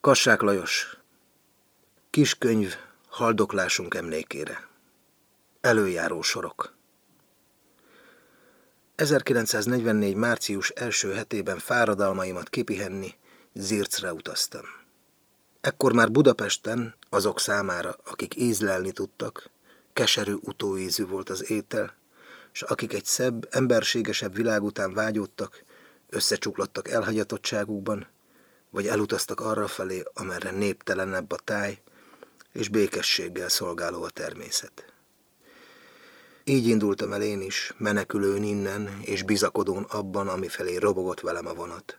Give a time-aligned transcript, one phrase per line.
[0.00, 0.96] Kassák Lajos
[2.10, 2.74] Kiskönyv
[3.08, 4.68] haldoklásunk emlékére
[5.60, 6.74] Előjáró sorok
[8.94, 10.14] 1944.
[10.14, 13.14] március első hetében fáradalmaimat kipihenni
[13.52, 14.64] Zircre utaztam.
[15.60, 19.50] Ekkor már Budapesten azok számára, akik ízlelni tudtak,
[19.92, 21.94] keserű utóízű volt az étel,
[22.52, 25.64] és akik egy szebb, emberségesebb világ után vágyódtak,
[26.08, 28.06] összecsuklattak elhagyatottságukban,
[28.70, 31.82] vagy elutaztak arra felé, amerre néptelenebb a táj,
[32.52, 34.84] és békességgel szolgáló a természet.
[36.44, 41.54] Így indultam el én is, menekülőn innen, és bizakodón abban, ami felé robogott velem a
[41.54, 41.98] vonat.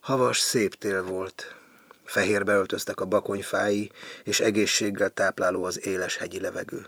[0.00, 1.54] Havas, szép tél volt,
[2.04, 3.90] fehérbe öltöztek a bakonyfái,
[4.24, 6.86] és egészséggel tápláló az éles hegyi levegő.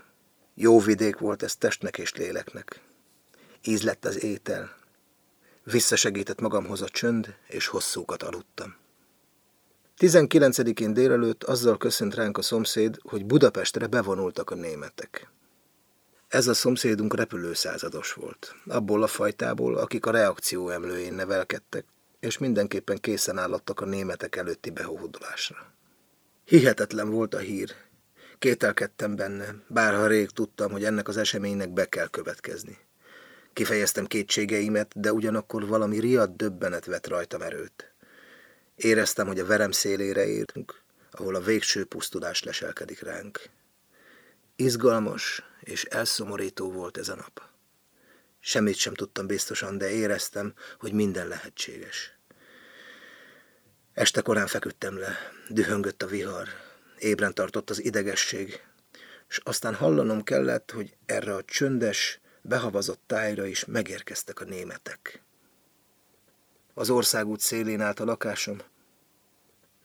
[0.53, 2.79] Jó vidék volt ez testnek és léleknek.
[3.63, 4.75] Íz lett az étel.
[5.63, 8.75] Visszasegített magamhoz a csönd, és hosszúkat aludtam.
[9.97, 15.29] 19-én délelőtt azzal köszönt ránk a szomszéd, hogy Budapestre bevonultak a németek.
[16.27, 21.85] Ez a szomszédunk repülőszázados volt, abból a fajtából, akik a reakció emlőjén nevelkedtek,
[22.19, 25.73] és mindenképpen készen állottak a németek előtti behódolásra.
[26.45, 27.75] Hihetetlen volt a hír.
[28.39, 32.77] Kételkedtem benne, bárha rég tudtam, hogy ennek az eseménynek be kell következni.
[33.53, 37.93] Kifejeztem kétségeimet, de ugyanakkor valami riadt döbbenet vett rajtam erőt.
[38.75, 43.49] Éreztem, hogy a verem szélére értünk, ahol a végső pusztulás leselkedik ránk.
[44.55, 47.41] Izgalmas és elszomorító volt ez a nap.
[48.39, 52.17] Semmit sem tudtam biztosan, de éreztem, hogy minden lehetséges.
[53.93, 55.17] Este korán feküdtem le,
[55.49, 56.47] dühöngött a vihar,
[56.99, 58.61] ébren tartott az idegesség,
[59.29, 65.23] és aztán hallanom kellett, hogy erre a csöndes, behavazott tájra is megérkeztek a németek.
[66.73, 68.61] Az országút szélén állt a lakásom,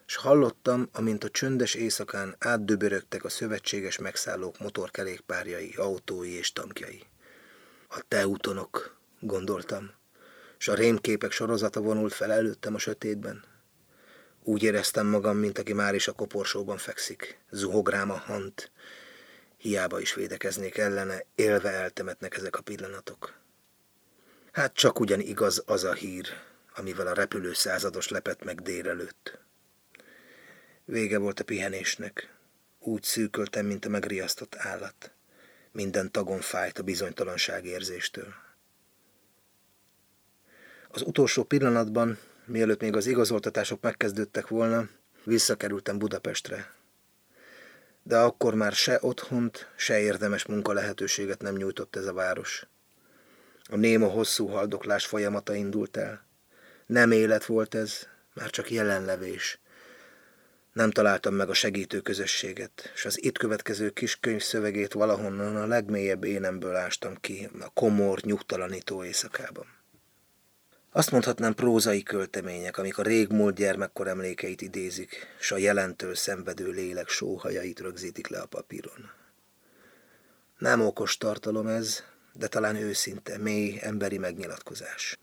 [0.07, 7.03] és hallottam, amint a csöndes éjszakán átdöbörögtek a szövetséges megszállók motorkerékpárjai, autói és tankjai.
[7.89, 9.91] A teutonok, gondoltam,
[10.59, 13.45] és a rémképek sorozata vonult fel előttem a sötétben.
[14.43, 17.39] Úgy éreztem magam, mint aki már is a koporsóban fekszik.
[17.51, 18.71] Zuhog rám a hant.
[19.59, 23.35] Hiába is védekeznék ellene, élve eltemetnek ezek a pillanatok.
[24.53, 26.27] Hát csak ugyan igaz az a hír,
[26.75, 29.39] amivel a repülő százados lepett meg délelőtt.
[30.85, 32.35] Vége volt a pihenésnek.
[32.79, 35.13] Úgy szűköltem, mint a megriasztott állat.
[35.73, 38.35] Minden tagon fájt a bizonytalanság érzéstől.
[40.89, 44.89] Az utolsó pillanatban, mielőtt még az igazoltatások megkezdődtek volna,
[45.25, 46.78] visszakerültem Budapestre.
[48.09, 52.67] De akkor már se otthont, se érdemes munka lehetőséget nem nyújtott ez a város.
[53.71, 56.27] A néma hosszú haldoklás folyamata indult el.
[56.87, 59.61] Nem élet volt ez, már csak jelenlevés,
[60.73, 65.67] nem találtam meg a segítő közösséget, és az itt következő kis könyv szövegét valahonnan a
[65.67, 69.78] legmélyebb énemből ástam ki a komor, nyugtalanító éjszakában.
[70.91, 77.09] Azt mondhatnám prózai költemények, amik a régmúlt gyermekkor emlékeit idézik, s a jelentől szenvedő lélek
[77.09, 79.11] sóhajait rögzítik le a papíron.
[80.59, 85.19] Nem okos tartalom ez, de talán őszinte, mély emberi megnyilatkozás.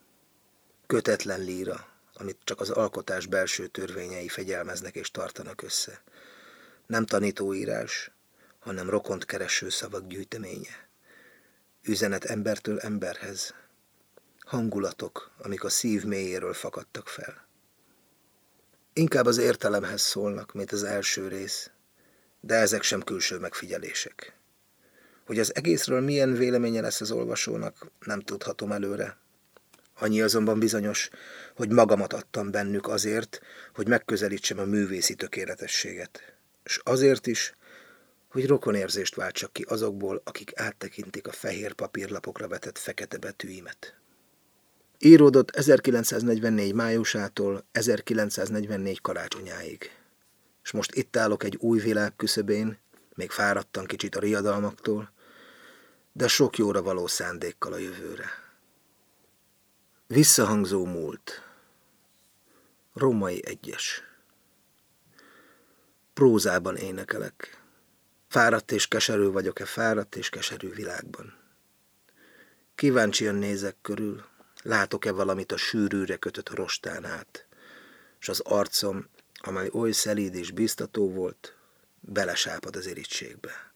[0.88, 6.02] Kötetlen líra, amit csak az alkotás belső törvényei fegyelmeznek és tartanak össze.
[6.88, 8.12] Nem tanítóírás,
[8.60, 10.90] hanem rokont kereső szavak gyűjteménye.
[11.82, 13.54] Üzenet embertől emberhez.
[14.46, 17.48] Hangulatok, amik a szív mélyéről fakadtak fel.
[18.94, 21.70] Inkább az értelemhez szólnak, mint az első rész,
[22.40, 24.38] de ezek sem külső megfigyelések.
[25.26, 29.18] Hogy az egészről milyen véleménye lesz az olvasónak, nem tudhatom előre,
[29.98, 31.10] Annyi azonban bizonyos,
[31.56, 33.42] hogy magamat adtam bennük azért,
[33.74, 36.36] hogy megközelítsem a művészi tökéletességet.
[36.64, 37.54] És azért is,
[38.28, 43.96] hogy rokonérzést váltsak ki azokból, akik áttekintik a fehér papírlapokra vetett fekete betűimet.
[44.98, 49.92] Íródott 1944 májusától 1944 karácsonyáig.
[50.64, 52.78] És most itt állok egy új világ küszöbén,
[53.16, 55.12] még fáradtan kicsit a riadalmaktól,
[56.12, 58.30] de sok jóra való szándékkal a jövőre.
[60.08, 61.42] Visszahangzó múlt.
[62.94, 64.04] Római egyes.
[66.14, 67.64] Prózában énekelek.
[68.28, 71.38] Fáradt és keserű vagyok-e fáradt és keserű világban.
[72.76, 74.26] Kíváncsian nézek körül,
[74.66, 77.48] látok-e valamit a sűrűre kötött rostán át,
[78.20, 81.56] és az arcom, amely oly szelíd és biztató volt,
[82.00, 83.74] belesápad az irítségbe.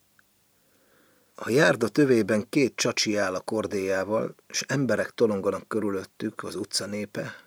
[1.35, 7.43] A járda tövében két csacsi áll a kordéjával, és emberek tolonganak körülöttük, az utca népe,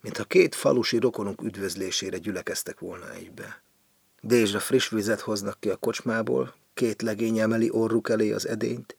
[0.00, 3.62] mintha két falusi rokonunk üdvözlésére gyülekeztek volna egybe.
[4.20, 8.96] Dézsre friss vizet hoznak ki a kocsmából, két legény emeli orruk elé az edényt,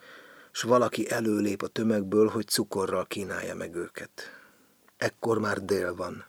[0.51, 4.11] s valaki előlép a tömegből, hogy cukorral kínálja meg őket.
[4.97, 6.25] Ekkor már dél van.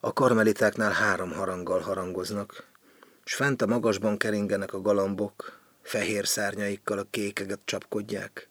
[0.00, 2.68] A karmelitáknál három haranggal harangoznak,
[3.24, 8.48] s fent a magasban keringenek a galambok, fehér szárnyaikkal a kékeget csapkodják.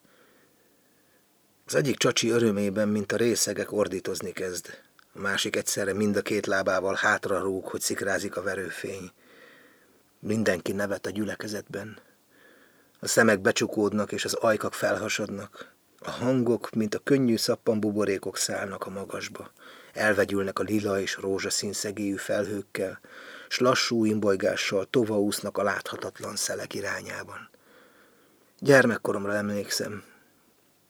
[1.65, 4.67] Az egyik csacsi örömében, mint a részegek ordítozni kezd.
[5.13, 9.11] A másik egyszerre mind a két lábával hátra rúg, hogy szikrázik a verőfény.
[10.19, 11.97] Mindenki nevet a gyülekezetben.
[12.99, 15.71] A szemek becsukódnak, és az ajkak felhasadnak.
[15.99, 19.51] A hangok, mint a könnyű szappan buborékok szállnak a magasba.
[19.93, 22.99] Elvegyülnek a lila és rózsaszín szegélyű felhőkkel,
[23.49, 27.49] s lassú imbolygással tovaúsznak a láthatatlan szelek irányában.
[28.59, 30.03] Gyermekkoromra emlékszem.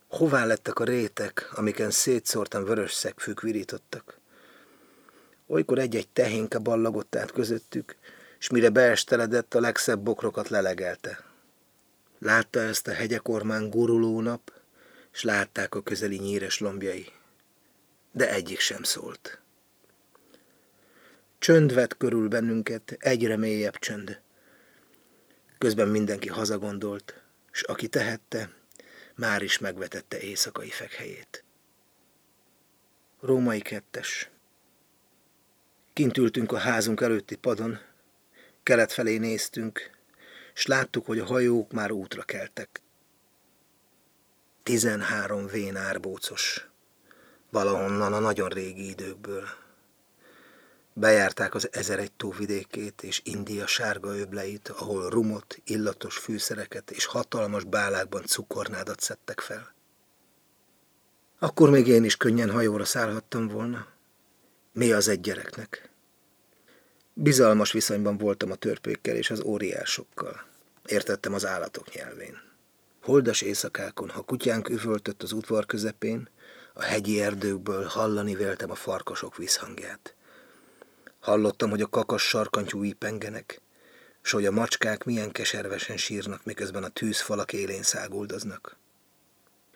[0.07, 4.19] Hová lettek a rétek, amiken szétszórtan vörös szegfűk virítottak?
[5.47, 7.95] Olykor egy-egy tehénke ballagott át közöttük,
[8.39, 11.28] és mire beesteledett, a legszebb bokrokat lelegelte.
[12.19, 14.53] Látta ezt a hegyek ormán guruló nap,
[15.13, 17.05] és látták a közeli nyíres lombjai.
[18.11, 19.41] De egyik sem szólt.
[21.39, 24.21] Csönd vett körül bennünket, egyre mélyebb csönd.
[25.57, 27.21] Közben mindenki hazagondolt,
[27.51, 28.49] és aki tehette,
[29.15, 31.43] már is megvetette éjszakai fekhelyét.
[33.19, 34.29] Római kettes.
[35.93, 37.79] Kint ültünk a házunk előtti padon,
[38.63, 39.98] kelet felé néztünk,
[40.59, 42.81] és láttuk, hogy a hajók már útra keltek.
[44.63, 46.67] Tizenhárom vén árbócos,
[47.49, 49.47] valahonnan a nagyon régi időkből.
[50.93, 57.63] Bejárták az ezer egy tóvidékét és India sárga öbleit, ahol rumot, illatos fűszereket és hatalmas
[57.63, 59.73] bálákban cukornádat szedtek fel.
[61.39, 63.87] Akkor még én is könnyen hajóra szállhattam volna.
[64.71, 65.89] Mi az egy gyereknek?
[67.13, 70.47] Bizalmas viszonyban voltam a törpékkel és az óriásokkal.
[70.89, 72.41] Értettem az állatok nyelvén.
[73.01, 76.29] Holdas éjszakákon, ha kutyánk üvöltött az udvar közepén,
[76.73, 80.15] a hegyi erdőkből hallani véltem a farkasok visszhangját.
[81.19, 83.61] Hallottam, hogy a kakas sarkantyúi ípengenek,
[84.21, 88.77] s hogy a macskák milyen keservesen sírnak, miközben a tűzfalak élén száguldoznak.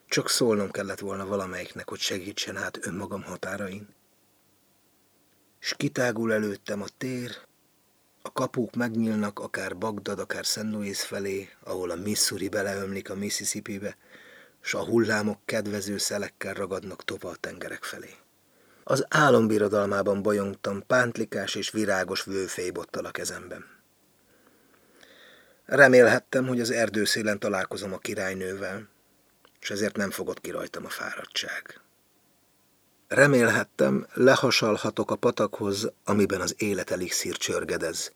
[0.08, 3.96] Csak szólnom kellett volna valamelyiknek, hogy segítsen át önmagam határain.
[5.60, 7.38] S kitágul előttem a tér,
[8.26, 13.98] a kapuk megnyílnak akár Bagdad, akár Szent Louis felé, ahol a Missouri beleömlik a Mississippi-be,
[14.62, 18.10] s a hullámok kedvező szelekkel ragadnak tovább a tengerek felé.
[18.84, 23.66] Az álombirodalmában bolyongtam pántlikás és virágos vőfélybottal a kezemben.
[25.66, 28.88] Remélhettem, hogy az erdőszélen találkozom a királynővel,
[29.60, 31.83] és ezért nem fogott ki rajtam a fáradtság.
[33.14, 38.12] Remélhettem, lehasalhatok a patakhoz, amiben az élet elixír csörgedez,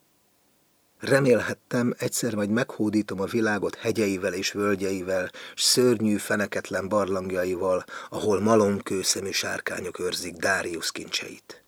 [1.00, 9.30] Remélhettem, egyszer majd meghódítom a világot hegyeivel és völgyeivel, s szörnyű, feneketlen barlangjaival, ahol malomkőszemű
[9.30, 11.62] sárkányok őrzik Dárius kincseit.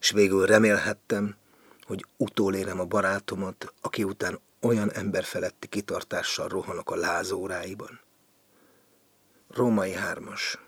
[0.00, 1.36] És végül remélhettem,
[1.82, 8.00] hogy utólérem a barátomat, aki után olyan emberfeletti kitartással rohanok a lázóráiban.
[9.54, 10.58] Római hármas.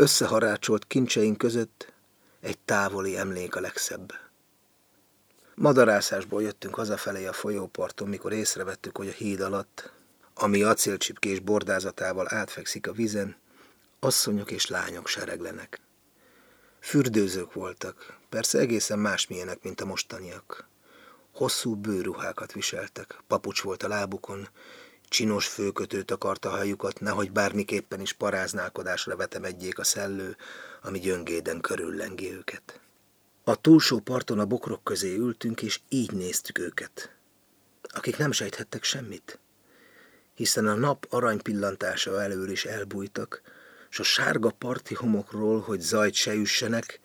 [0.00, 1.92] Összeharácsolt kincseink között
[2.40, 4.12] egy távoli emlék a legszebb.
[5.54, 9.92] Madarászásból jöttünk hazafelé a folyóparton, mikor észrevettük, hogy a híd alatt,
[10.34, 13.36] ami acélcsipkés bordázatával átfekszik a vizen,
[14.00, 15.80] asszonyok és lányok sereglenek.
[16.80, 20.68] Fürdőzők voltak, persze egészen másmilyenek, mint a mostaniak.
[21.32, 24.48] Hosszú bőruhákat viseltek, papucs volt a lábukon,
[25.08, 30.36] csinos főkötőt akart a hajukat, nehogy bármiképpen is paráználkodásra vetemedjék a szellő,
[30.82, 32.80] ami gyöngéden körüllengi őket.
[33.44, 37.10] A túlsó parton a bokrok közé ültünk, és így néztük őket,
[37.82, 39.38] akik nem sejthettek semmit,
[40.34, 43.42] hiszen a nap arany pillantása elől is elbújtak,
[43.88, 47.00] s a sárga parti homokról, hogy zajt se üssenek,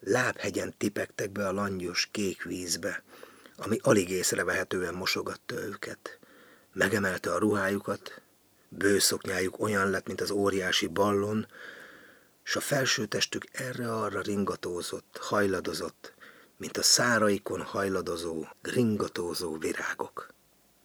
[0.00, 3.02] lábhegyen tipegtek be a langyos kék vízbe,
[3.56, 6.17] ami alig észrevehetően mosogatta őket.
[6.72, 8.20] Megemelte a ruhájukat,
[8.68, 11.46] bőszoknyájuk olyan lett, mint az óriási ballon,
[12.42, 16.14] s a felső testük erre-arra ringatózott, hajladozott,
[16.56, 20.28] mint a száraikon hajladozó, ringatózó virágok.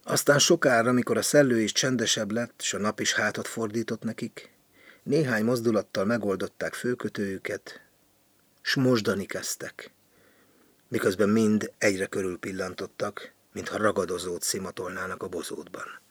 [0.04, 4.52] Aztán sokára, mikor a szellő is csendesebb lett, s a nap is hátat fordított nekik,
[5.04, 7.82] néhány mozdulattal megoldották főkötőjüket,
[8.62, 9.92] s mosdani kezdtek,
[10.88, 16.02] miközben mind egyre körül pillantottak, mintha ragadozót szimatolnának a bozótban.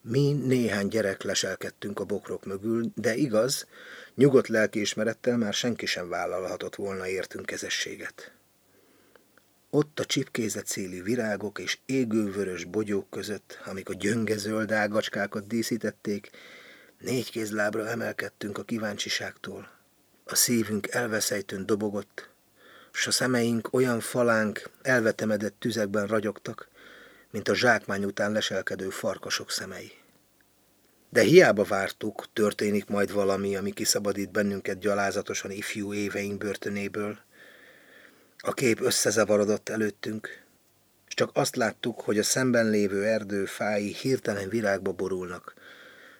[0.00, 3.66] Mi néhány gyerek leselkedtünk a bokrok mögül, de igaz,
[4.14, 8.32] nyugodt lelkiismerettel már senki sem vállalhatott volna értünk kezességet.
[9.70, 16.30] Ott a csipkézet széli virágok és égővörös bogyók között, amik a gyöngezöld ágacskákat díszítették,
[16.98, 19.70] négy kézlábra emelkedtünk a kíváncsiságtól.
[20.24, 22.30] A szívünk elveszejtőn dobogott,
[22.96, 26.68] s a szemeink olyan falánk elvetemedett tüzekben ragyogtak,
[27.30, 29.92] mint a zsákmány után leselkedő farkasok szemei.
[31.10, 37.18] De hiába vártuk, történik majd valami, ami kiszabadít bennünket gyalázatosan ifjú éveink börtönéből.
[38.38, 40.42] A kép összezavarodott előttünk,
[41.08, 45.54] és csak azt láttuk, hogy a szemben lévő erdő fái hirtelen virágba borulnak,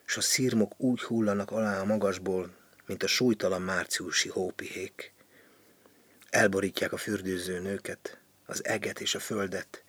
[0.06, 2.50] és a szírmok úgy hullanak alá a magasból,
[2.86, 5.14] mint a súlytalan márciusi hópihék.
[6.36, 9.84] Elborítják a fürdőző nőket, az eget és a földet,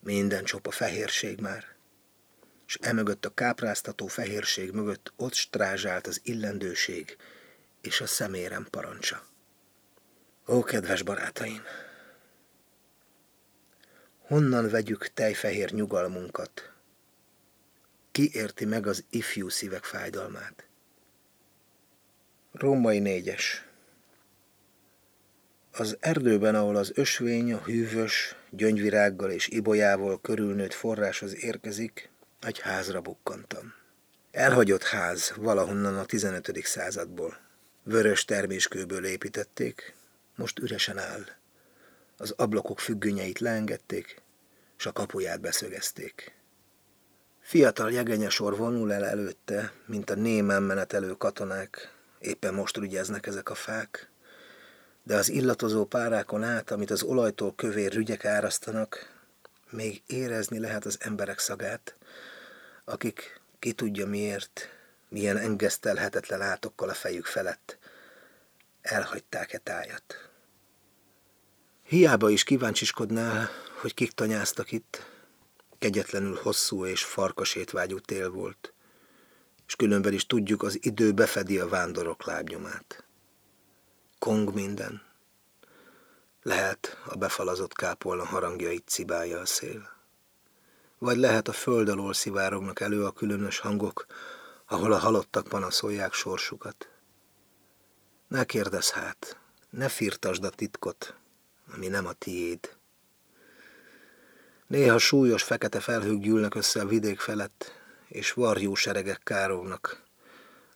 [0.00, 1.64] minden csopa fehérség már,
[2.66, 7.16] és emögött a kápráztató fehérség mögött ott strázsált az illendőség
[7.80, 9.26] és a szemérem parancsa.
[10.46, 11.62] Ó, kedves barátaim!
[14.18, 16.72] Honnan vegyük tejfehér nyugalmunkat?
[18.12, 20.66] Ki érti meg az ifjú szívek fájdalmát?
[22.52, 23.67] Római négyes
[25.80, 33.00] Az erdőben, ahol az ösvény a hűvös, gyöngyvirággal és ibolyával körülnőtt forráshoz érkezik, egy házra
[33.00, 33.72] bukkantam.
[34.30, 36.64] Elhagyott ház valahonnan a 15.
[36.64, 37.38] századból.
[37.82, 39.94] Vörös terméskőből építették,
[40.36, 41.24] most üresen áll.
[42.16, 44.22] Az ablakok függönyeit leengedték,
[44.76, 46.32] s a kapuját beszögezték.
[47.40, 53.54] Fiatal jegenyesor vonul el előtte, mint a némán menetelő katonák, éppen most rügyeznek ezek a
[53.54, 54.10] fák,
[55.08, 59.14] de az illatozó párákon át, amit az olajtól kövér rügyek árasztanak,
[59.70, 61.96] még érezni lehet az emberek szagát,
[62.84, 64.68] akik ki tudja miért,
[65.08, 67.78] milyen engesztelhetetlen átokkal a fejük felett
[68.82, 70.30] elhagyták-e tájat.
[71.82, 73.48] Hiába is kíváncsiskodnál,
[73.80, 75.06] hogy kik tanyáztak itt,
[75.78, 78.74] kegyetlenül hosszú és farkasétvágyú tél volt,
[79.66, 83.07] és különben is tudjuk, az idő befedi a vándorok lábnyomát.
[84.18, 85.02] Kong minden.
[86.42, 89.88] Lehet a befalazott kápolna harangjait cibálja a szél.
[90.98, 94.06] Vagy lehet a föld alól szivárognak elő a különös hangok,
[94.66, 96.88] ahol a halottak panaszolják sorsukat.
[98.28, 99.38] Ne kérdezz hát,
[99.70, 101.14] ne firtasd a titkot,
[101.74, 102.76] ami nem a tiéd.
[104.66, 107.72] Néha súlyos fekete felhők gyűlnek össze a vidék felett,
[108.08, 110.02] és varjú seregek kárognak,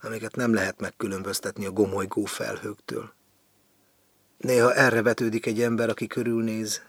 [0.01, 3.13] amiket nem lehet megkülönböztetni a gomolygó felhőktől.
[4.43, 6.83] Néha erre vetődik egy ember, aki körülnéz,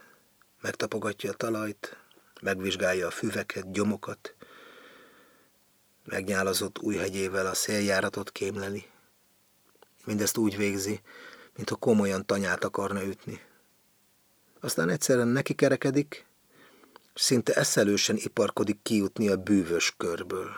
[0.61, 1.97] megtapogatja a talajt,
[2.41, 4.35] megvizsgálja a füveket, gyomokat,
[6.05, 8.85] megnyálazott új hegyével a széljáratot kémleli.
[10.05, 11.01] Mindezt úgy végzi,
[11.55, 13.41] mintha komolyan tanyát akarna ütni.
[14.59, 16.25] Aztán egyszerűen neki kerekedik,
[17.13, 20.49] szinte eszelősen iparkodik kijutni a bűvös körből.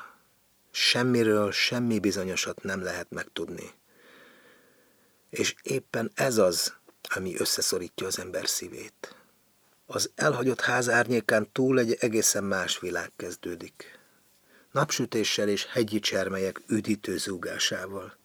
[0.71, 3.71] Semmiről semmi bizonyosat nem lehet megtudni.
[5.29, 9.15] És éppen ez az, ami összeszorítja az ember szívét.
[9.85, 13.99] Az elhagyott ház árnyékán túl egy egészen más világ kezdődik.
[14.71, 18.17] Napsütéssel és hegyi csermelyek üdítő zúgásával.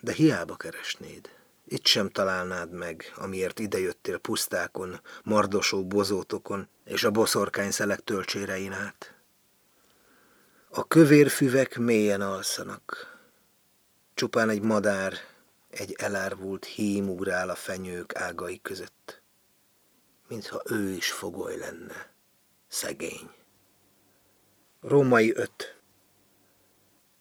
[0.00, 1.30] De hiába keresnéd.
[1.64, 9.14] Itt sem találnád meg, amiért idejöttél pusztákon, mardosó bozótokon és a boszorkány szelek tölcsérein át.
[10.68, 13.16] A kövér füvek mélyen alszanak.
[14.14, 15.12] Csupán egy madár,
[15.68, 19.22] egy elárvult hím ugrál a fenyők ágai között.
[20.28, 22.12] Mintha ő is fogoly lenne,
[22.68, 23.30] szegény.
[24.80, 25.80] Római öt.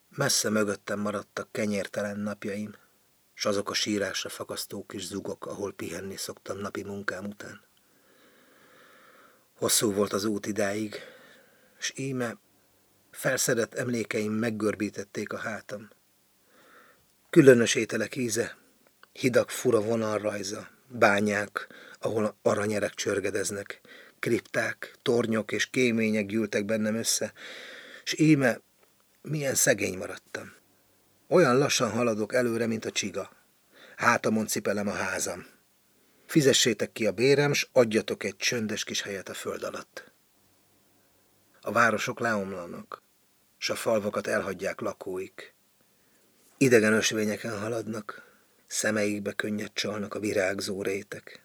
[0.09, 2.75] Messze mögöttem maradtak kenyértelen napjaim,
[3.33, 7.65] s azok a sírásra fakasztó kis zugok, ahol pihenni szoktam napi munkám után.
[9.57, 10.95] Hosszú volt az út idáig,
[11.77, 12.37] s íme
[13.11, 15.89] felszedett emlékeim meggörbítették a hátam.
[17.29, 18.57] Különös ételek íze,
[19.11, 21.67] hidak fura vonalrajza, bányák,
[21.99, 23.81] ahol aranyerek csörgedeznek,
[24.19, 27.33] kripták, tornyok és kémények gyűltek bennem össze,
[28.03, 28.59] s íme
[29.21, 30.53] milyen szegény maradtam.
[31.27, 33.31] Olyan lassan haladok előre, mint a csiga.
[33.95, 35.45] Hátamon cipelem a házam.
[36.25, 40.11] Fizessétek ki a bérem, s adjatok egy csöndes kis helyet a föld alatt.
[41.61, 43.03] A városok leomlanak,
[43.57, 45.56] s a falvakat elhagyják lakóik.
[46.59, 48.35] Idegen ösvényeken haladnak,
[48.67, 51.43] szemeikbe könnyed csalnak a virágzó rétek.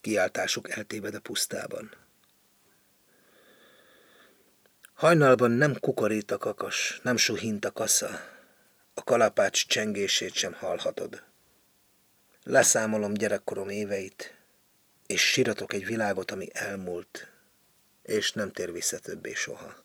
[0.00, 1.90] Kiáltásuk eltéved a pusztában.
[4.94, 8.08] Hajnalban nem kukorít a kakas, nem suhint a kasza,
[8.94, 11.22] a kalapács csengését sem hallhatod.
[12.42, 14.34] Leszámolom gyerekkorom éveit,
[15.06, 17.30] és siratok egy világot, ami elmúlt,
[18.02, 19.83] és nem tér vissza többé soha.